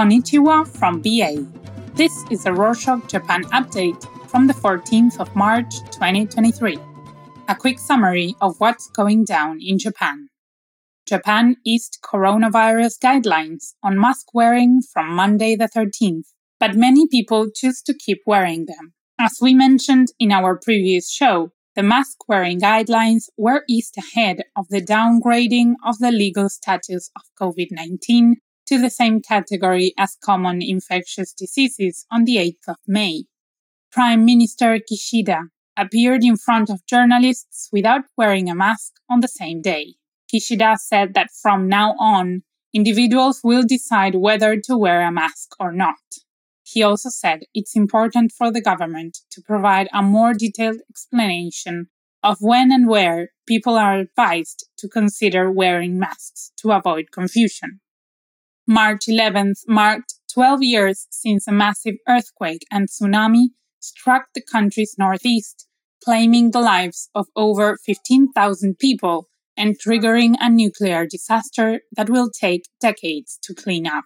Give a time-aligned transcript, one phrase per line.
[0.00, 1.44] Konnichiwa from BA.
[1.94, 6.78] This is a Rorshok Japan update from the 14th of March 2023.
[7.48, 10.30] A quick summary of what's going down in Japan.
[11.06, 16.28] Japan eased coronavirus guidelines on mask wearing from Monday the 13th,
[16.58, 18.94] but many people choose to keep wearing them.
[19.18, 24.66] As we mentioned in our previous show, the mask wearing guidelines were eased ahead of
[24.70, 28.36] the downgrading of the legal status of COVID 19
[28.70, 33.24] to the same category as common infectious diseases on the 8th of May.
[33.90, 39.60] Prime Minister Kishida appeared in front of journalists without wearing a mask on the same
[39.60, 39.94] day.
[40.32, 45.72] Kishida said that from now on, individuals will decide whether to wear a mask or
[45.72, 46.06] not.
[46.62, 51.88] He also said it's important for the government to provide a more detailed explanation
[52.22, 57.80] of when and where people are advised to consider wearing masks to avoid confusion.
[58.70, 63.46] March 11th marked 12 years since a massive earthquake and tsunami
[63.80, 65.66] struck the country's northeast,
[66.04, 72.68] claiming the lives of over 15,000 people and triggering a nuclear disaster that will take
[72.80, 74.04] decades to clean up.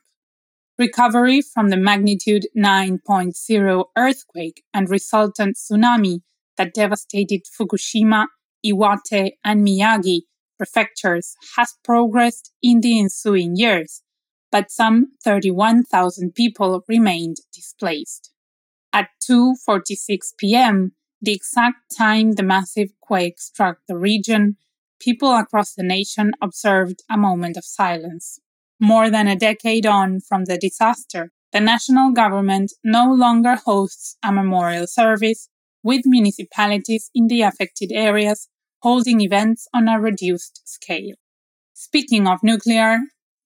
[0.78, 6.20] Recovery from the magnitude 9.0 earthquake and resultant tsunami
[6.56, 8.28] that devastated Fukushima,
[8.64, 10.20] Iwate, and Miyagi
[10.56, 14.00] prefectures has progressed in the ensuing years,
[14.54, 18.30] but some 31,000 people remained displaced.
[18.92, 24.56] At 2:46 p.m., the exact time the massive quake struck the region,
[25.00, 28.38] people across the nation observed a moment of silence.
[28.78, 34.30] More than a decade on from the disaster, the national government no longer hosts a
[34.30, 35.48] memorial service,
[35.82, 38.48] with municipalities in the affected areas
[38.82, 41.16] holding events on a reduced scale.
[41.72, 43.00] Speaking of nuclear,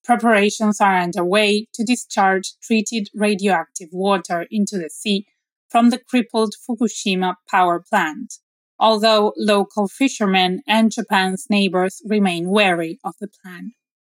[0.08, 5.26] preparations are underway to discharge treated radioactive water into the sea
[5.68, 8.36] from the crippled Fukushima power plant,
[8.80, 13.72] although local fishermen and Japan's neighbors remain wary of the plan.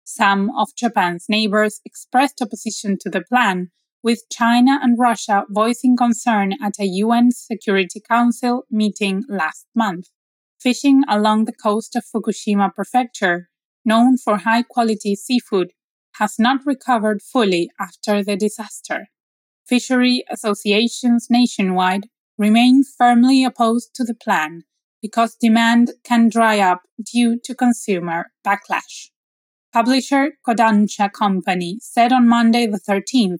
[0.06, 3.72] Some of Japan's neighbors expressed opposition to the plan,
[4.02, 10.08] with China and Russia voicing concern at a UN Security Council meeting last month.
[10.58, 13.50] Fishing along the coast of Fukushima Prefecture,
[13.84, 15.74] known for high quality seafood,
[16.20, 19.08] has not recovered fully after the disaster.
[19.68, 22.08] Fishery associations nationwide
[22.38, 24.64] remain firmly opposed to the plan
[25.02, 26.82] because demand can dry up
[27.14, 29.10] due to consumer backlash.
[29.74, 33.40] Publisher Kodansha Company said on Monday the 13th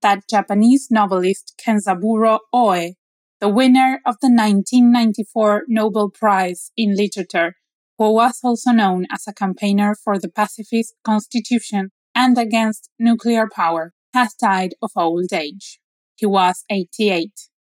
[0.00, 2.92] that Japanese novelist Kenzaburo Oe,
[3.40, 7.56] the winner of the 1994 Nobel Prize in Literature,
[7.98, 13.92] who was also known as a campaigner for the pacifist constitution and against nuclear power,
[14.14, 15.80] has died of old age.
[16.16, 17.32] He was 88,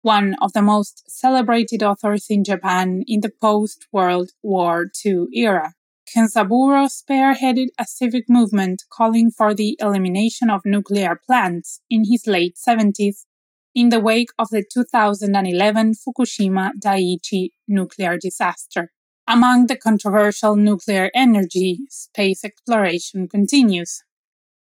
[0.03, 5.75] one of the most celebrated authors in Japan in the post World War II era.
[6.09, 12.57] Kenzaburo spearheaded a civic movement calling for the elimination of nuclear plants in his late
[12.57, 13.25] 70s
[13.75, 18.91] in the wake of the 2011 Fukushima Daiichi nuclear disaster.
[19.27, 24.03] Among the controversial nuclear energy, space exploration continues.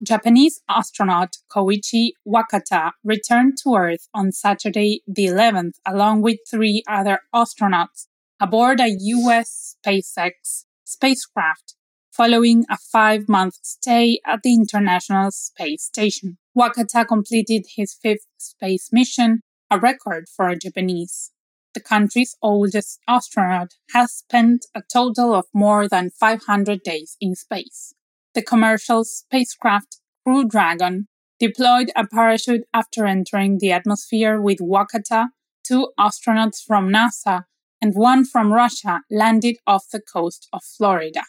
[0.03, 7.21] Japanese astronaut Koichi Wakata returned to Earth on Saturday the 11th along with three other
[7.35, 8.07] astronauts
[8.41, 11.75] aboard a US SpaceX spacecraft
[12.11, 16.39] following a five month stay at the International Space Station.
[16.57, 19.41] Wakata completed his fifth space mission,
[19.71, 21.31] a record for a Japanese.
[21.75, 27.95] The country's oldest astronaut has spent a total of more than 500 days in space.
[28.33, 31.09] The commercial spacecraft Crew Dragon
[31.41, 35.31] deployed a parachute after entering the atmosphere with Wakata,
[35.65, 37.45] two astronauts from NASA,
[37.83, 41.23] and one from Russia landed off the coast of Florida.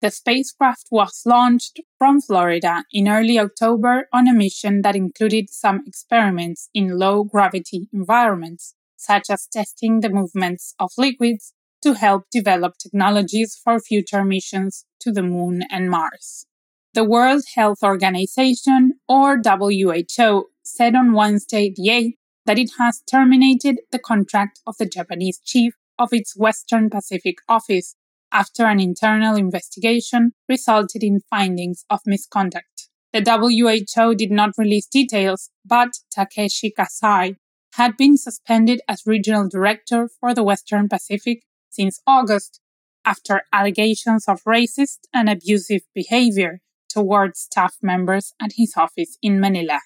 [0.00, 5.82] The spacecraft was launched from Florida in early October on a mission that included some
[5.86, 11.52] experiments in low gravity environments, such as testing the movements of liquids
[11.82, 16.46] to help develop technologies for future missions to the Moon and Mars.
[16.94, 22.16] The World Health Organization, or WHO, said on Wednesday the 8th
[22.46, 27.96] that it has terminated the contract of the Japanese chief of its Western Pacific office
[28.32, 32.88] after an internal investigation resulted in findings of misconduct.
[33.12, 37.36] The WHO did not release details, but Takeshi Kasai
[37.74, 42.60] had been suspended as regional director for the Western Pacific since August
[43.04, 49.80] after allegations of racist and abusive behavior towards staff members at his office in Manila.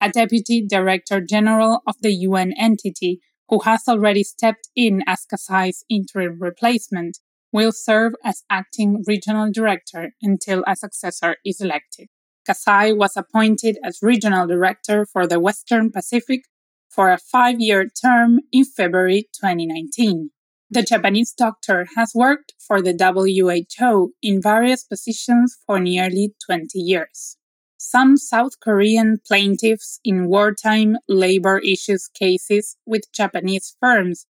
[0.00, 5.84] a deputy director general of the UN entity, who has already stepped in as Kasai's
[5.88, 7.18] interim replacement,
[7.52, 12.08] will serve as acting regional director until a successor is elected.
[12.44, 16.40] Kasai was appointed as regional director for the Western Pacific
[16.88, 20.30] for a five year term in February 2019.
[20.72, 27.36] The Japanese doctor has worked for the WHO in various positions for nearly 20 years.
[27.76, 34.24] Some South Korean plaintiffs in wartime labor issues cases with Japanese firms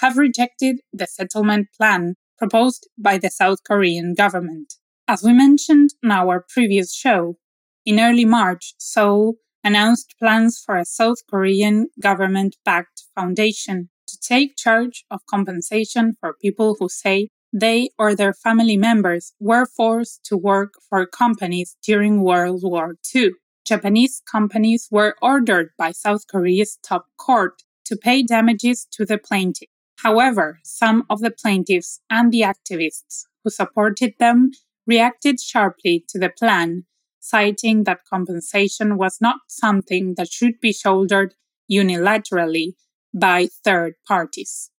[0.00, 4.74] have rejected the settlement plan proposed by the South Korean government.
[5.08, 7.38] As we mentioned in our previous show,
[7.86, 14.56] in early March, Seoul announced plans for a South Korean government backed foundation to take
[14.56, 20.36] charge of compensation for people who say they or their family members were forced to
[20.36, 23.30] work for companies during World War II.
[23.66, 29.68] Japanese companies were ordered by South Korea's top court to pay damages to the plaintiff.
[29.98, 34.50] However, some of the plaintiffs and the activists who supported them
[34.86, 36.84] reacted sharply to the plan,
[37.18, 41.34] citing that compensation was not something that should be shouldered
[41.70, 42.74] unilaterally
[43.14, 44.70] by third parties.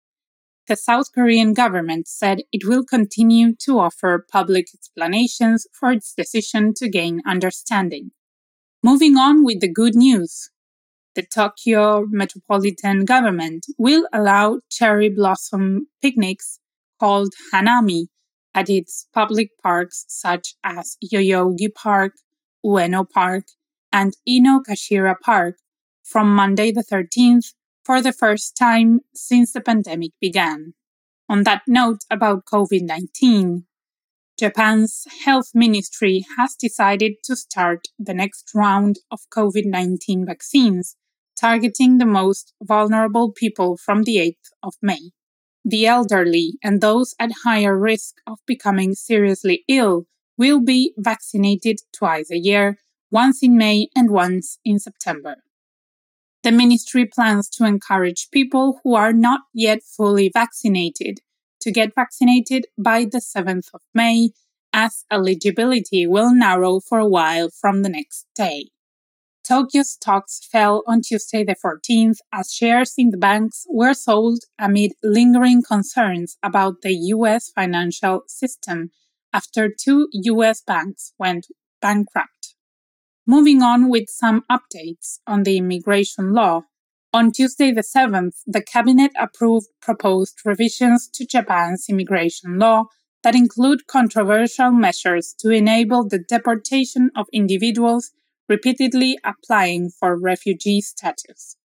[0.67, 6.73] The South Korean government said it will continue to offer public explanations for its decision
[6.75, 8.11] to gain understanding.
[8.83, 10.49] Moving on with the good news.
[11.15, 16.59] The Tokyo metropolitan government will allow cherry blossom picnics
[16.99, 18.07] called Hanami
[18.53, 22.13] at its public parks such as Yoyogi Park,
[22.65, 23.45] Ueno Park,
[23.93, 25.55] and Inokashira Park
[26.03, 27.53] from Monday the 13th
[27.87, 30.73] for the first time since the pandemic began.
[31.29, 33.63] On that note about COVID 19,
[34.37, 40.97] Japan's health ministry has decided to start the next round of COVID 19 vaccines,
[41.39, 45.11] targeting the most vulnerable people from the 8th of May.
[45.63, 50.07] The elderly and those at higher risk of becoming seriously ill
[50.37, 52.79] will be vaccinated twice a year,
[53.11, 55.37] once in May and once in September.
[56.47, 61.19] The ministry plans to encourage people who are not yet fully vaccinated
[61.59, 64.29] to get vaccinated by the 7th of May,
[64.71, 68.69] as eligibility will narrow for a while from the next day.
[69.45, 74.93] Tokyo stocks fell on Tuesday the 14th as shares in the banks were sold amid
[75.03, 78.91] lingering concerns about the US financial system
[79.33, 81.47] after two US banks went
[81.81, 82.36] bankrupt.
[83.29, 86.61] Moving on with some updates on the immigration law.
[87.11, 92.85] On Tuesday, the 7th, the cabinet approved proposed revisions to Japan's immigration law
[93.23, 98.11] that include controversial measures to enable the deportation of individuals
[98.47, 101.57] repeatedly applying for refugee status.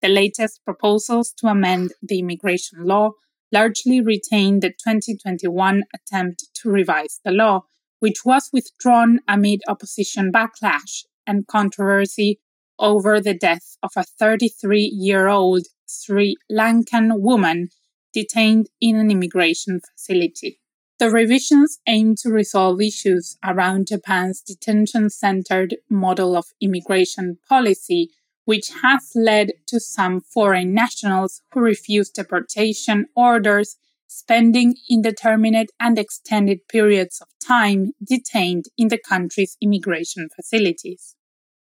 [0.00, 3.10] The latest proposals to amend the immigration law
[3.52, 7.64] largely retain the 2021 attempt to revise the law,
[8.00, 12.40] which was withdrawn amid opposition backlash and controversy
[12.78, 17.68] over the death of a 33 year old Sri Lankan woman
[18.12, 20.60] detained in an immigration facility.
[20.98, 28.10] The revisions aim to resolve issues around Japan's detention centered model of immigration policy,
[28.46, 33.76] which has led to some foreign nationals who refuse deportation orders
[34.06, 41.14] spending indeterminate and extended periods of time detained in the country's immigration facilities.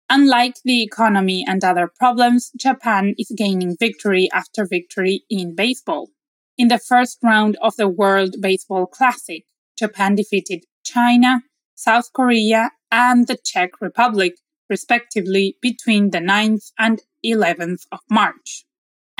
[0.09, 6.11] Unlike the economy and other problems, Japan is gaining victory after victory in baseball.
[6.59, 9.44] In the first round of the World Baseball Classic,
[9.78, 11.42] Japan defeated China,
[11.76, 14.35] South Korea, and the Czech Republic,
[14.68, 18.64] respectively, between the 9th and 11th of March.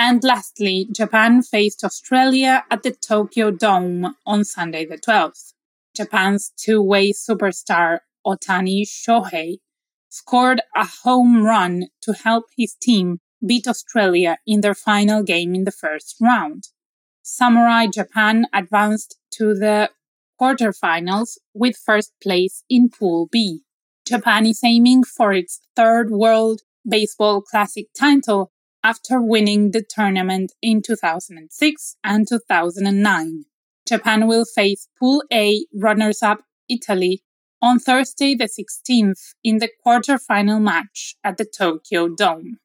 [0.02, 5.52] And lastly, Japan faced Australia at the Tokyo Dome on Sunday the 12th.
[5.95, 9.59] Japan's two way superstar Otani Shohei
[10.09, 15.64] scored a home run to help his team beat Australia in their final game in
[15.64, 16.69] the first round.
[17.21, 19.90] Samurai Japan advanced to the
[20.40, 23.64] quarterfinals with first place in Pool B.
[24.07, 28.50] Japan is aiming for its third World Baseball Classic title
[28.83, 33.45] after winning the tournament in 2006 and 2009.
[33.87, 37.23] Japan will face Pool A runners up Italy
[37.63, 42.59] on Thursday the 16th in the quarterfinal match at the Tokyo Dome.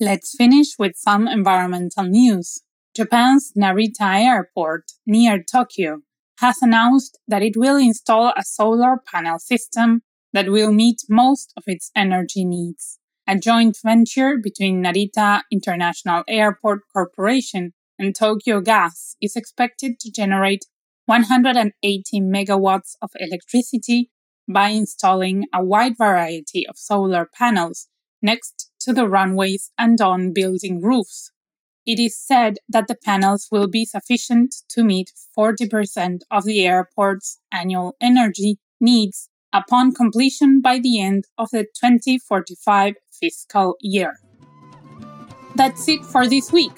[0.00, 2.62] Let's finish with some environmental news.
[2.96, 6.00] Japan's Narita Airport near Tokyo
[6.38, 11.64] has announced that it will install a solar panel system that will meet most of
[11.66, 12.99] its energy needs.
[13.30, 20.66] A joint venture between Narita International Airport Corporation and Tokyo Gas, is expected to generate
[21.06, 24.10] 180 megawatts of electricity
[24.52, 27.86] by installing a wide variety of solar panels
[28.20, 31.30] next to the runways and on building roofs.
[31.86, 37.38] It is said that the panels will be sufficient to meet 40% of the airport's
[37.52, 44.14] annual energy needs upon completion by the end of the 2045 fiscal year.
[45.56, 46.72] That's it for this week.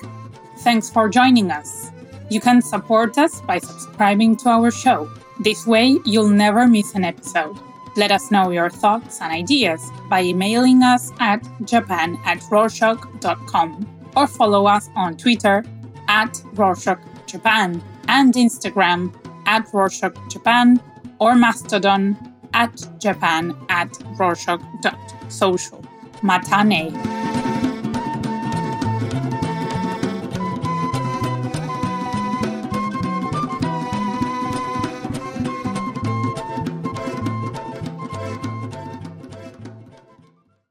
[0.58, 1.90] Thanks for joining us.
[2.30, 5.10] You can support us by subscribing to our show.
[5.40, 7.58] This way, you'll never miss an episode.
[7.96, 13.86] Let us know your thoughts and ideas by emailing us at japan at rorshok.com
[14.16, 15.64] or follow us on Twitter
[16.08, 19.12] at Rorshok Japan and Instagram
[19.46, 20.80] at Rorshok Japan
[21.18, 25.84] or Mastodon at Japan at Rorshok.social.
[26.22, 27.31] Matane.